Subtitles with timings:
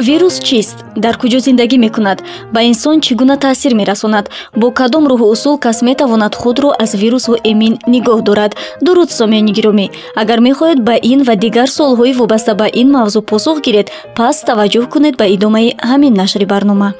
[0.00, 0.76] вирус чист?
[0.96, 2.18] Дар куҷо зиндагӣ мекунад?
[2.54, 4.26] Ба инсон чӣ гуна таъсир мерасонад?
[4.60, 8.52] Бо кадом роҳу усул кас метавонад худро аз вирусу эмин нигоҳ дорад.
[8.84, 9.86] Дуруд сомиёни гиромӣ.
[10.22, 14.84] Агар мехоҳед ба ин ва дигар суолҳои вобаста ба ин мавзӯъ посух гиред пас таваҷҷӯҳ
[14.92, 16.90] кунед ба идомаи ҳамин нашри барнома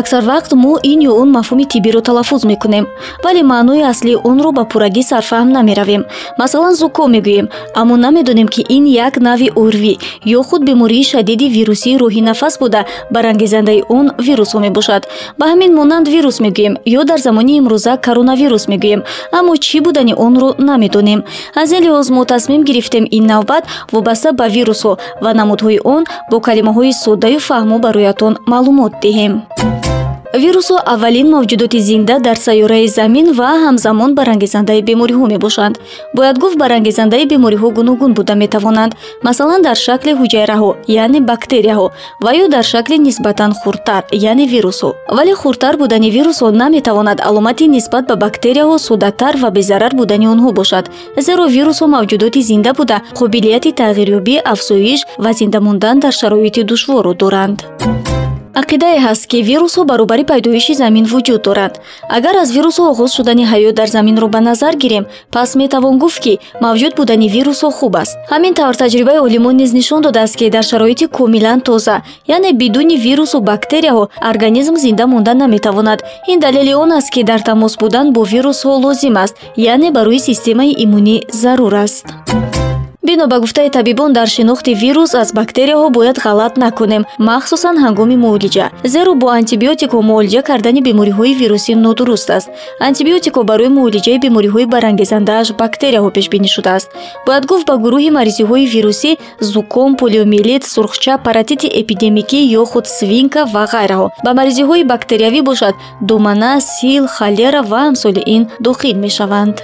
[0.00, 2.84] аксар вақт мо ин ё он мафҳуми тиббиро талаффуз мекунем
[3.24, 6.02] вале маънои аслии онро ба пуррагӣ сарфаҳм намеравем.
[6.40, 7.46] Масалан зуком мегӯем
[7.80, 9.94] аммо намедонем ки ин як нави орвӣ
[10.38, 12.80] ё худ бемории шадиди вирусии роҳи нафас буда
[13.14, 15.02] барангезандаи он вирусҳо мебошад.
[15.38, 19.00] Ба ҳамин монанд вирус мегӯем ё дар замони имрӯза коронавирус мегӯем
[19.38, 21.20] аммо чӣ будани онро намедонем.
[21.60, 26.36] Аз ин лиҳоз мо тасмим гирифтем ин навбат вобаста ба вирусҳо ва намудҳои он бо
[26.46, 29.32] калимаҳои соддаю фаҳмо бароятон маълумот диҳем
[30.44, 35.74] вирусҳо аввалин мавҷудоти зинда дар сайёраи замин ва ҳамзамон барангезандаи бемориҳо мебошанд.
[36.16, 38.92] Бояд гуфт барангезандаи бемориҳо гуногун буда метавонанд
[39.26, 40.70] масалан дар шакли ҳуҷайраҳо
[41.02, 41.86] яъне бактерияҳо
[42.24, 44.90] ва ё дар шакли нисбатан хурдтар яъне вирусҳо.
[45.16, 50.84] Вале хурдтар будани вирусҳо наметавонад аломати нисбат ба бактерияҳо суддатар ва безарар будани онҳо бошад.
[51.26, 57.58] Зеро вирусҳо мавҷудоти зинда буда қобилияти тағйирёбӣ афзоиш ва зинда мондан дар шароити душворо доранд
[58.60, 61.74] ақидае ҳаст ки вирусҳо баробари пайдоиши замин вуҷуд доранд.
[62.16, 66.34] Агар аз вирусҳо оғоз шудани ҳаёт дар заминро ба назар гирем пас метавон гуфт ки
[66.64, 68.14] мавҷуд будани вирусҳо хуб аст.
[68.32, 71.96] Ҳамин тавр таҷрибаи олимон низ нишон додааст ки дар шароити комилан тоза
[72.34, 76.00] яъне бидуни вирусу бактерияҳо организм зинда монда наметавонад.
[76.32, 80.76] Ин далели он аст ки дар тамос будан бо вирусҳо лозим аст яъне барои системаи
[80.84, 82.04] имунӣ зарур аст
[83.08, 88.66] бино ба гуфтаи табибон дар шинохти вирус аз бактерияҳо бояд ғалат накунем махсусан ҳангоми муолиҷа.
[88.94, 92.48] Зеро бо антибиотикҳо муолиҷа кардани бемориҳои вирусӣ нодуруст аст.
[92.88, 96.88] Антибиотикҳо барои муолиҷаи бемориҳои барангезандааш бактерияҳо пешбинӣ шудааст.
[97.26, 99.10] Бояд гуфт ба гурӯҳи маризиҳои вирусӣ
[99.52, 104.06] зуком полиомелит сурхча паратити эпидемикӣ ё худ свинка ва ғайраҳо.
[104.24, 105.74] Ба маризиҳои бактериявӣ бошад
[106.08, 109.56] думана сил холера ва амсоли ин дохил мешаванд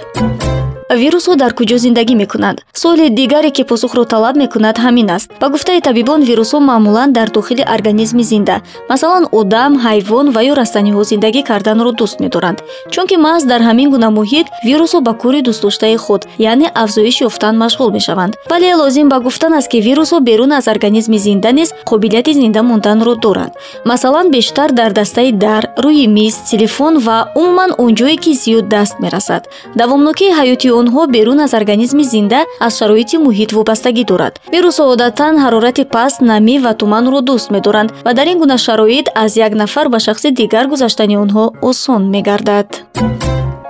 [0.93, 5.27] вирусҳо дар куҷо зиндагӣ мекунанд суоли дигаре ки посухро талаб мекунад ҳамин аст.
[5.41, 11.03] Ба гуфтаи табибон вирусҳо маъмулан дар дохили организми зинда масалан одам ҳайвон ва ё растаниҳо
[11.11, 12.59] зиндагӣ карданро дӯст медоранд.
[12.93, 17.89] Чунки маҳз дар ҳамин гуна муҳит вирусҳо ба кори дӯстдоштаи худ яъне афзоиш ёфтан машғул
[17.97, 18.33] мешаванд.
[18.51, 23.15] Вале лозим ба гуфтан аст ки вирусҳо берун аз организми зинда низ қобилияти зинда монданро
[23.15, 23.53] доранд
[23.85, 28.95] масалан бештар дар дастаи дар рӯи миз телефон ва умуман он ҷое ки зиёд даст
[28.99, 29.43] мерасад.
[29.75, 34.33] Давомнокии ҳаёти онҳо берун аз организми зинда аз шароити муҳит вобастагӣ дорад.
[34.53, 39.31] Вирусҳо одатан ҳарорати паст намӣ ва туманро дӯст медоранд ва дар ин гуна шароит аз
[39.45, 42.67] як нафар ба шахси дигар гузаштани онҳо осон мегардад.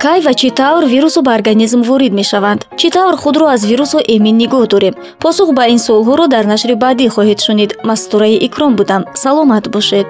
[0.04, 2.62] Кай ва чӣ тавр вирусҳо ба организм ворид мешаванд?
[2.80, 4.94] Чӣ тавр худро аз вирусҳо эмин нигоҳ дорем?
[5.24, 7.72] Посух ба ин суолҳоро дар нашри баъдӣ хоҳед шунид.
[7.90, 9.02] Мастураи икром будам.
[9.24, 10.10] Саломат бошед